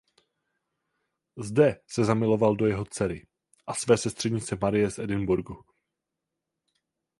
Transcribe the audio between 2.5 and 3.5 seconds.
do jeho dcery